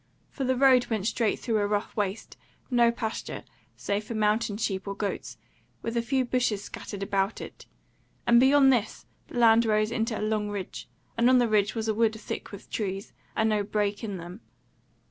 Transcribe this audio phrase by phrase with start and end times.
[0.31, 2.35] For the road went straight through a rough waste,
[2.71, 3.43] no pasture,
[3.77, 5.37] save for mountain sheep or goats,
[5.83, 7.67] with a few bushes scattered about it;
[8.25, 11.87] and beyond this the land rose into a long ridge; and on the ridge was
[11.87, 14.41] a wood thick with trees, and no break in them.